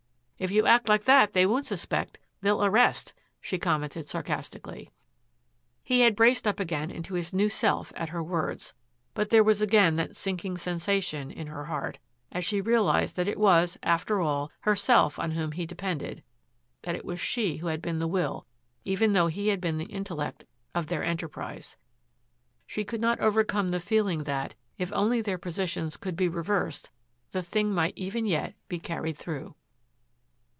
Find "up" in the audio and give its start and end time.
6.47-6.59